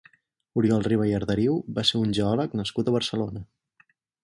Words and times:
Oriol 0.61 0.85
Riba 0.87 1.05
i 1.09 1.13
Arderiu 1.17 1.59
va 1.77 1.85
ser 1.91 2.03
un 2.07 2.17
geòleg 2.21 2.57
nascut 2.63 2.89
a 2.93 2.97
Barcelona. 2.99 3.45